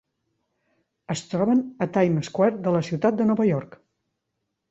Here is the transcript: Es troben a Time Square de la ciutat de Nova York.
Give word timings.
Es 1.15 1.21
troben 1.33 1.61
a 1.85 1.89
Time 1.99 2.25
Square 2.29 2.61
de 2.67 2.73
la 2.79 2.83
ciutat 2.87 3.19
de 3.21 3.27
Nova 3.33 3.49
York. 3.53 3.77